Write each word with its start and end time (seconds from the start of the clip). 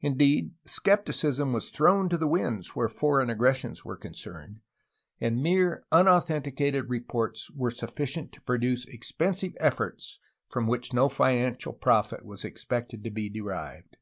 Indeed, 0.00 0.54
scepticism 0.64 1.52
was 1.52 1.70
thrown 1.70 2.08
to 2.08 2.18
the 2.18 2.26
winds 2.26 2.74
where 2.74 2.88
foreign 2.88 3.30
aggressions 3.30 3.84
were 3.84 3.96
concerned, 3.96 4.62
and 5.20 5.40
mere 5.40 5.84
unauthenticated 5.92 6.90
re 6.90 6.98
ports 6.98 7.52
were 7.52 7.70
sufficient 7.70 8.32
to 8.32 8.40
produce 8.40 8.84
expensive 8.86 9.52
efforts 9.60 10.18
from 10.48 10.66
which 10.66 10.92
no 10.92 11.08
financial 11.08 11.72
profit 11.72 12.24
was 12.24 12.44
expected 12.44 13.04
to 13.04 13.10
be 13.12 13.28
derived. 13.28 13.96